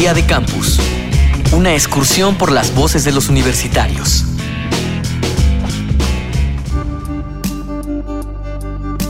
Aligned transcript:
Día 0.00 0.14
de 0.14 0.24
Campus. 0.24 0.80
Una 1.52 1.74
excursión 1.74 2.36
por 2.36 2.52
las 2.52 2.74
voces 2.74 3.04
de 3.04 3.12
los 3.12 3.28
universitarios. 3.28 4.24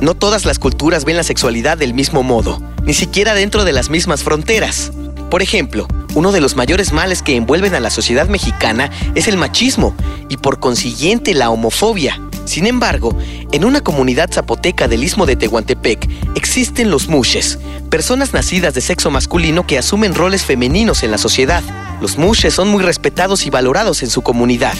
No 0.00 0.14
todas 0.14 0.44
las 0.44 0.60
culturas 0.60 1.04
ven 1.04 1.16
la 1.16 1.24
sexualidad 1.24 1.76
del 1.76 1.92
mismo 1.92 2.22
modo, 2.22 2.62
ni 2.84 2.94
siquiera 2.94 3.34
dentro 3.34 3.64
de 3.64 3.72
las 3.72 3.90
mismas 3.90 4.22
fronteras. 4.22 4.92
Por 5.28 5.42
ejemplo, 5.42 5.88
uno 6.14 6.30
de 6.30 6.40
los 6.40 6.54
mayores 6.54 6.92
males 6.92 7.20
que 7.20 7.34
envuelven 7.34 7.74
a 7.74 7.80
la 7.80 7.90
sociedad 7.90 8.28
mexicana 8.28 8.92
es 9.16 9.26
el 9.26 9.38
machismo 9.38 9.92
y 10.28 10.36
por 10.36 10.60
consiguiente 10.60 11.34
la 11.34 11.50
homofobia. 11.50 12.20
Sin 12.46 12.66
embargo, 12.66 13.16
en 13.52 13.64
una 13.64 13.80
comunidad 13.82 14.30
zapoteca 14.32 14.88
del 14.88 15.04
istmo 15.04 15.26
de 15.26 15.36
Tehuantepec 15.36 16.08
existen 16.36 16.90
los 16.90 17.08
mushes, 17.08 17.58
personas 17.90 18.32
nacidas 18.32 18.72
de 18.72 18.80
sexo 18.80 19.10
masculino 19.10 19.66
que 19.66 19.78
asumen 19.78 20.14
roles 20.14 20.44
femeninos 20.44 21.02
en 21.02 21.10
la 21.10 21.18
sociedad. 21.18 21.62
Los 22.00 22.18
mushes 22.18 22.54
son 22.54 22.68
muy 22.68 22.82
respetados 22.82 23.46
y 23.46 23.50
valorados 23.50 24.02
en 24.02 24.10
su 24.10 24.22
comunidad. 24.22 24.74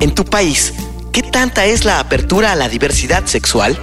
En 0.00 0.14
tu 0.14 0.24
país, 0.24 0.72
¿qué 1.12 1.22
tanta 1.22 1.66
es 1.66 1.84
la 1.84 2.00
apertura 2.00 2.52
a 2.52 2.56
la 2.56 2.68
diversidad 2.68 3.26
sexual? 3.26 3.78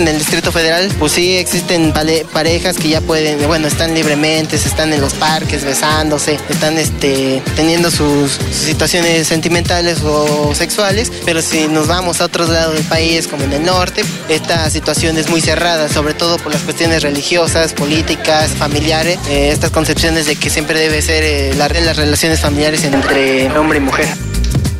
En 0.00 0.08
el 0.08 0.18
Distrito 0.18 0.50
Federal, 0.50 0.90
pues 0.98 1.12
sí 1.12 1.36
existen 1.36 1.92
parejas 1.92 2.76
que 2.76 2.88
ya 2.88 3.00
pueden, 3.00 3.46
bueno, 3.46 3.68
están 3.68 3.94
libremente, 3.94 4.56
están 4.56 4.92
en 4.92 5.00
los 5.00 5.14
parques 5.14 5.64
besándose, 5.64 6.38
están 6.48 6.78
este, 6.78 7.42
teniendo 7.54 7.90
sus, 7.90 8.32
situaciones 8.50 9.26
sentimentales 9.26 10.02
o 10.02 10.54
sexuales, 10.54 11.12
pero 11.24 11.42
si 11.42 11.68
nos 11.68 11.86
vamos 11.86 12.20
a 12.20 12.24
otros 12.24 12.48
lados 12.48 12.74
del 12.74 12.84
país, 12.84 13.26
como 13.28 13.44
en 13.44 13.52
el 13.52 13.64
norte, 13.64 14.02
esta 14.28 14.68
situación 14.70 15.18
es 15.18 15.28
muy 15.28 15.40
cerrada, 15.40 15.88
sobre 15.88 16.14
todo 16.14 16.38
por 16.38 16.52
las 16.52 16.62
cuestiones 16.62 17.02
religiosas, 17.02 17.72
políticas, 17.74 18.50
familiares, 18.50 19.18
eh, 19.28 19.50
estas 19.52 19.70
concepciones 19.70 20.26
de 20.26 20.36
que 20.36 20.48
siempre 20.50 20.78
debe 20.78 21.02
ser 21.02 21.22
eh, 21.24 21.54
las 21.54 21.96
relaciones 21.96 22.40
familiares 22.40 22.84
entre 22.84 23.50
hombre 23.58 23.78
y 23.78 23.82
mujer. 23.82 24.08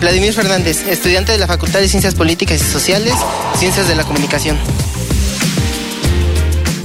Vladimir 0.00 0.32
Fernández, 0.32 0.86
estudiante 0.88 1.32
de 1.32 1.38
la 1.38 1.46
Facultad 1.46 1.80
de 1.80 1.88
Ciencias 1.88 2.14
Políticas 2.14 2.60
y 2.60 2.64
Sociales, 2.64 3.14
Ciencias 3.58 3.88
de 3.88 3.94
la 3.94 4.04
Comunicación. 4.04 4.58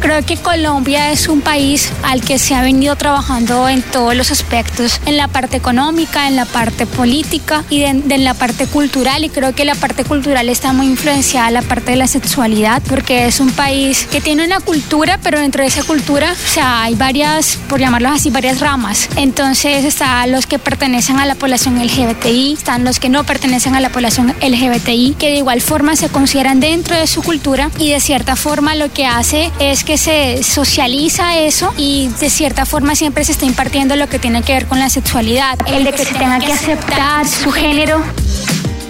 Creo 0.00 0.24
que 0.24 0.38
Colombia 0.38 1.12
es 1.12 1.28
un 1.28 1.42
país 1.42 1.92
al 2.02 2.22
que 2.22 2.38
se 2.38 2.54
ha 2.54 2.62
venido 2.62 2.96
trabajando 2.96 3.68
en 3.68 3.82
todos 3.82 4.16
los 4.16 4.30
aspectos, 4.30 4.98
en 5.04 5.18
la 5.18 5.28
parte 5.28 5.58
económica, 5.58 6.26
en 6.26 6.36
la 6.36 6.46
parte 6.46 6.86
política 6.86 7.64
y 7.68 7.82
en, 7.82 8.02
la 8.24 8.32
parte 8.32 8.66
cultural. 8.66 9.24
Y 9.24 9.28
creo 9.28 9.54
que 9.54 9.66
la 9.66 9.74
parte 9.74 10.04
cultural 10.04 10.48
está 10.48 10.72
muy 10.72 10.86
influenciada 10.86 11.48
en 11.48 11.54
la 11.54 11.62
parte 11.62 11.90
de 11.90 11.98
la 11.98 12.06
sexualidad, 12.06 12.82
porque 12.88 13.26
es 13.26 13.40
un 13.40 13.50
país 13.50 14.06
que 14.10 14.22
tiene 14.22 14.44
una 14.44 14.60
cultura, 14.60 15.18
pero 15.22 15.38
dentro 15.38 15.62
de 15.62 15.68
esa 15.68 15.82
cultura, 15.82 16.32
o 16.32 16.50
sea, 16.50 16.82
hay 16.82 16.94
varias, 16.94 17.58
por 17.68 17.78
llamarlos 17.78 18.12
así, 18.12 18.30
varias 18.30 18.60
ramas. 18.60 19.08
Entonces 19.16 19.84
están 19.84 20.32
los 20.32 20.46
que 20.46 20.58
pertenecen 20.58 21.20
a 21.20 21.26
la 21.26 21.34
población 21.34 21.78
LGBTI, 21.78 22.54
están 22.54 22.84
los 22.84 23.00
que 23.00 23.10
no 23.10 23.24
pertenecen 23.24 23.74
a 23.74 23.80
la 23.80 23.90
población 23.90 24.34
LGBTI, 24.40 25.16
que 25.18 25.26
de 25.26 25.36
igual 25.36 25.60
forma 25.60 25.94
se 25.94 26.08
consideran 26.08 26.58
dentro 26.58 26.96
de 26.96 27.06
su 27.06 27.22
cultura 27.22 27.70
y 27.78 27.90
de 27.90 28.00
cierta 28.00 28.34
forma 28.34 28.74
lo 28.74 28.90
que 28.90 29.04
hace 29.04 29.50
es 29.58 29.84
que 29.84 29.89
que 29.90 29.98
se 29.98 30.44
socializa 30.44 31.36
eso 31.36 31.74
y 31.76 32.10
de 32.20 32.30
cierta 32.30 32.64
forma 32.64 32.94
siempre 32.94 33.24
se 33.24 33.32
está 33.32 33.44
impartiendo 33.44 33.96
lo 33.96 34.08
que 34.08 34.20
tiene 34.20 34.44
que 34.44 34.52
ver 34.52 34.66
con 34.66 34.78
la 34.78 34.88
sexualidad, 34.88 35.58
el 35.66 35.82
de 35.82 35.92
que 35.92 36.04
se 36.04 36.14
tenga 36.14 36.38
que 36.38 36.52
aceptar 36.52 37.26
su 37.26 37.50
género. 37.50 38.00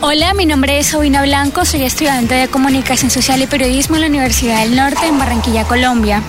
Hola, 0.00 0.34
mi 0.34 0.44
nombre 0.44 0.80
es 0.80 0.88
Sabina 0.88 1.22
Blanco, 1.22 1.64
soy 1.64 1.84
estudiante 1.84 2.34
de 2.34 2.48
Comunicación 2.48 3.12
Social 3.12 3.40
y 3.40 3.46
Periodismo 3.46 3.94
en 3.94 4.00
la 4.00 4.06
Universidad 4.08 4.62
del 4.62 4.74
Norte 4.74 5.06
en 5.06 5.20
Barranquilla, 5.20 5.62
Colombia. 5.62 6.20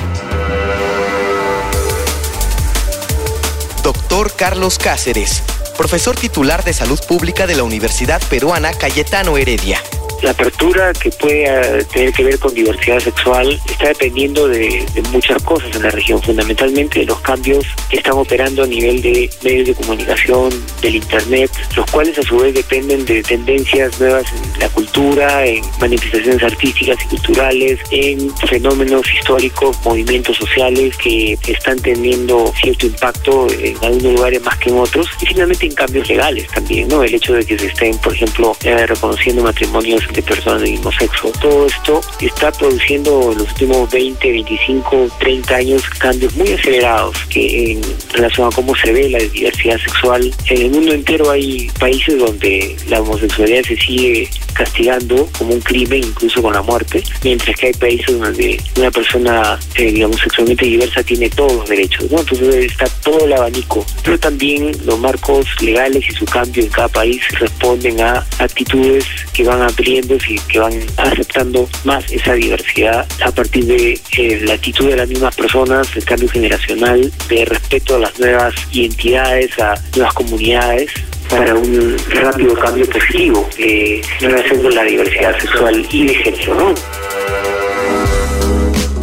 Doctor 3.82 4.36
Carlos 4.36 4.78
Cáceres, 4.78 5.42
profesor 5.80 6.16
titular 6.16 6.64
de 6.64 6.74
Salud 6.74 7.00
Pública 7.08 7.48
de 7.48 7.56
la 7.56 7.64
Universidad 7.64 8.22
Peruana 8.30 8.72
Cayetano 8.74 9.36
Heredia. 9.36 9.82
La 10.22 10.32
apertura 10.32 10.92
que 10.94 11.10
puede 11.12 11.84
tener 11.86 12.12
que 12.12 12.24
ver 12.24 12.40
con 12.40 12.54
diversidad 12.54 13.00
sexual 13.00 13.58
está 13.70 13.88
dependiendo 13.88 14.48
de, 14.50 14.86
muchas 15.12 15.42
cosas 15.44 15.74
en 15.76 15.84
la 15.84 15.92
región, 15.92 16.22
fundamentalmente 16.22 17.00
de 17.00 17.06
los 17.06 17.20
cambios 17.22 17.66
que 17.90 17.98
están 17.98 18.14
operando 18.14 18.64
a 18.64 18.68
nivel 18.68 19.02
de 19.02 19.30
medios 19.44 19.68
de 19.68 19.74
comunicación, 19.76 20.50
del 20.82 20.96
Internet, 20.96 21.50
los 21.76 21.90
cuales 21.90 22.18
a 22.18 22.24
su 22.24 22.38
vez 22.38 22.54
dependen 22.54 23.06
de 23.06 23.24
tendencias 23.24 23.98
nuevas 24.00 24.26
en 24.34 24.60
la 24.60 24.70
cultura, 24.70 25.46
en 25.46 25.62
manifestaciones 25.80 26.44
artísticas 26.44 26.98
y 27.06 27.08
culturales, 27.08 27.80
en 27.92 28.36
fenómenos 28.38 29.06
históricos, 29.14 29.78
movimientos 29.86 30.36
sociales 30.36 30.98
que 30.98 31.38
están 31.48 31.80
teniendo 31.80 32.52
cierto 32.62 32.88
impacto 32.88 33.48
en 33.52 33.78
algunos 33.84 34.14
lugares 34.14 34.42
más 34.42 34.58
que 34.58 34.70
en 34.70 34.80
otros, 34.80 35.08
y 35.22 35.28
finalmente 35.28 35.66
en 35.66 35.74
cambios 35.74 36.10
legales 36.10 36.48
también, 36.50 36.88
¿no? 36.90 37.04
El 37.04 37.16
hecho 37.16 37.34
de 37.34 37.46
que 37.46 37.58
se 37.58 37.68
estén, 37.68 37.98
por 38.00 38.14
ejemplo, 38.14 38.56
eh, 38.64 38.86
reconociendo 38.86 39.44
matrimonios 39.44 40.09
de 40.14 40.22
personas 40.22 40.62
del 40.62 40.72
mismo 40.72 40.92
sexo. 40.92 41.32
Todo 41.42 41.66
esto 41.66 42.02
está 42.20 42.52
produciendo 42.52 43.32
en 43.32 43.40
los 43.40 43.50
últimos 43.52 43.92
20, 43.92 44.32
25, 44.32 45.08
30 45.20 45.56
años 45.56 45.90
cambios 45.98 46.36
muy 46.36 46.52
acelerados 46.52 47.18
que 47.30 47.74
en 47.74 47.82
relación 48.14 48.48
a 48.48 48.56
cómo 48.56 48.76
se 48.76 48.92
ve 48.92 49.10
la 49.10 49.20
diversidad 49.20 49.78
sexual. 49.78 50.34
En 50.50 50.62
el 50.62 50.72
mundo 50.72 50.94
entero 50.94 51.30
hay 51.30 51.70
países 51.80 52.18
donde 52.18 52.76
la 52.88 53.02
homosexualidad 53.02 53.64
se 53.64 53.78
sigue 53.78 54.30
castigando 54.54 55.28
como 55.38 55.54
un 55.54 55.62
crimen, 55.62 56.04
incluso 56.04 56.42
con 56.42 56.54
la 56.54 56.62
muerte, 56.62 57.04
mientras 57.24 57.56
que 57.58 57.68
hay 57.68 57.74
países 57.74 58.20
donde 58.20 58.62
una 58.78 58.92
persona, 58.92 59.60
eh, 59.76 59.92
digamos, 59.92 60.18
sexualmente 60.18 60.66
diversa 60.66 61.04
tiene 61.04 61.30
todos 61.30 61.54
los 61.54 61.70
derechos, 61.70 62.10
¿no? 62.12 62.20
Entonces 62.20 62.72
está 62.72 62.86
todo 63.04 63.26
el 63.26 63.34
abanico, 63.34 63.86
pero 64.04 64.20
también 64.20 64.72
los 64.86 65.00
marcos 65.00 65.46
legales 65.62 66.04
y 66.10 66.14
su 66.14 66.26
cambio 66.26 66.64
en 66.64 66.70
cada 66.70 66.88
país 66.88 67.22
responden 67.40 68.02
a 68.02 68.26
actitudes 68.40 69.06
que 69.34 69.44
van 69.44 69.62
abriendo 69.62 70.16
y 70.28 70.40
que 70.52 70.60
van 70.60 70.74
aceptando 70.98 71.68
más 71.84 72.12
esa 72.12 72.34
diversidad 72.34 73.08
a 73.24 73.32
partir 73.32 73.66
de 73.66 74.00
eh, 74.18 74.42
la 74.46 74.54
actitud 74.54 74.90
de 74.90 74.98
las 74.98 75.08
mismas 75.08 75.36
personas, 75.36 75.88
el 75.96 76.04
cambio 76.04 76.30
generacional, 76.30 77.12
de 77.30 77.46
respeto 77.46 77.96
a 77.96 78.00
las 78.00 78.20
nuevas 78.20 78.54
identidades, 78.72 79.58
a 79.60 79.76
nuevas 79.96 80.14
comunidades, 80.14 80.92
para 81.30 81.54
un 81.56 81.98
rápido 82.10 82.54
cambio 82.56 82.90
positivo 82.90 83.48
en 83.58 84.02
relación 84.20 84.62
con 84.62 84.74
la 84.76 84.84
diversidad 84.84 85.40
sexual 85.40 85.88
y 85.92 86.08
de 86.08 86.16
género. 86.16 86.74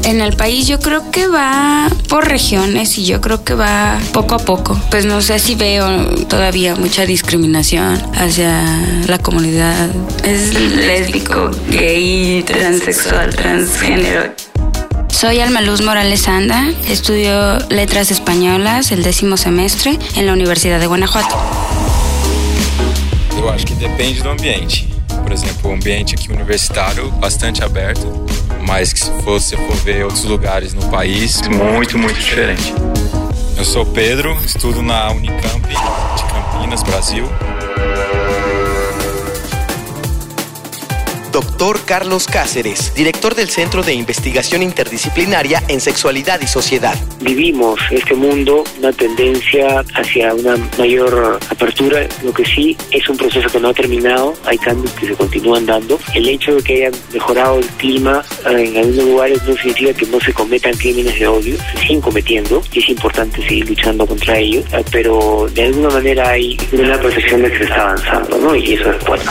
En 0.04 0.20
el 0.20 0.36
país 0.36 0.68
yo 0.68 0.78
creo 0.78 1.10
que 1.10 1.26
va 1.26 1.88
por 2.08 2.28
regiones 2.28 2.96
y 2.96 3.06
yo 3.06 3.20
creo 3.20 3.42
que 3.42 3.54
va 3.54 3.98
poco 4.12 4.36
a 4.36 4.38
poco. 4.38 4.80
Pues 4.88 5.04
no 5.04 5.20
sé 5.20 5.40
si 5.40 5.56
veo 5.56 6.14
todavía 6.28 6.76
mucha 6.76 7.04
discriminación 7.04 8.00
hacia 8.14 8.62
la 9.08 9.18
comunidad 9.18 9.88
lésbico, 10.22 11.50
gay, 11.70 12.44
transexual, 12.44 13.34
transgénero. 13.34 14.32
Soy 15.08 15.40
Almaluz 15.40 15.82
Morales 15.82 16.28
Anda, 16.28 16.68
estudio 16.88 17.58
letras 17.70 18.12
españolas 18.12 18.92
el 18.92 19.02
décimo 19.02 19.36
semestre 19.36 19.98
en 20.14 20.26
la 20.26 20.34
Universidad 20.34 20.78
de 20.78 20.86
Guanajuato. 20.86 21.34
Eu 23.46 23.52
acho 23.52 23.64
que 23.64 23.74
depende 23.76 24.24
do 24.24 24.28
ambiente. 24.28 24.92
Por 25.22 25.30
exemplo, 25.30 25.70
o 25.70 25.74
ambiente 25.74 26.16
aqui 26.16 26.32
universitário 26.32 27.12
bastante 27.12 27.62
aberto, 27.62 28.04
mas 28.66 28.92
que 28.92 28.98
se 28.98 29.10
você 29.22 29.56
for 29.56 29.76
ver 29.76 30.02
outros 30.02 30.24
lugares 30.24 30.74
no 30.74 30.84
país, 30.90 31.40
muito, 31.42 31.96
muito 31.96 32.18
diferente. 32.18 32.74
Eu 33.56 33.64
sou 33.64 33.86
Pedro, 33.86 34.36
estudo 34.44 34.82
na 34.82 35.12
Unicamp 35.12 35.64
de 35.64 36.24
Campinas, 36.24 36.82
Brasil. 36.82 37.24
Doctor 41.36 41.84
Carlos 41.84 42.26
Cáceres, 42.26 42.94
director 42.94 43.34
del 43.34 43.50
Centro 43.50 43.82
de 43.82 43.92
Investigación 43.92 44.62
Interdisciplinaria 44.62 45.62
en 45.68 45.82
Sexualidad 45.82 46.40
y 46.40 46.46
Sociedad. 46.46 46.96
Vivimos 47.20 47.78
este 47.90 48.14
mundo, 48.14 48.64
una 48.78 48.90
tendencia 48.90 49.84
hacia 49.96 50.32
una 50.32 50.56
mayor 50.78 51.38
apertura, 51.50 52.08
lo 52.24 52.32
que 52.32 52.46
sí 52.46 52.74
es 52.90 53.06
un 53.10 53.18
proceso 53.18 53.50
que 53.50 53.60
no 53.60 53.68
ha 53.68 53.74
terminado, 53.74 54.32
hay 54.46 54.56
cambios 54.56 54.94
que 54.94 55.08
se 55.08 55.14
continúan 55.14 55.66
dando. 55.66 56.00
El 56.14 56.26
hecho 56.26 56.54
de 56.54 56.62
que 56.62 56.86
haya 56.86 56.98
mejorado 57.12 57.58
el 57.58 57.66
clima 57.66 58.24
eh, 58.46 58.70
en 58.72 58.76
algunos 58.78 59.04
lugares 59.04 59.42
no 59.44 59.54
significa 59.56 59.92
que 59.92 60.06
no 60.06 60.18
se 60.18 60.32
cometan 60.32 60.72
crímenes 60.72 61.18
de 61.18 61.26
odio, 61.26 61.58
se 61.70 61.80
siguen 61.82 62.00
cometiendo 62.00 62.62
y 62.72 62.78
es 62.78 62.88
importante 62.88 63.42
seguir 63.42 63.68
luchando 63.68 64.06
contra 64.06 64.38
ellos, 64.38 64.64
eh, 64.72 64.82
pero 64.90 65.46
de 65.52 65.64
alguna 65.64 65.90
manera 65.90 66.30
hay 66.30 66.56
una 66.72 66.98
percepción 66.98 67.42
de 67.42 67.50
que 67.50 67.58
se 67.58 67.64
está 67.64 67.82
avanzando, 67.90 68.38
¿no? 68.38 68.56
Y 68.56 68.72
eso 68.72 68.90
es 68.90 69.04
bueno. 69.04 69.30